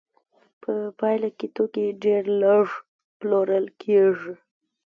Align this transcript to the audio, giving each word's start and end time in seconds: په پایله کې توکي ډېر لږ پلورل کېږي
په 0.61 0.71
پایله 0.99 1.29
کې 1.37 1.47
توکي 1.55 1.85
ډېر 2.03 2.23
لږ 2.41 2.65
پلورل 3.19 3.65
کېږي 3.81 4.33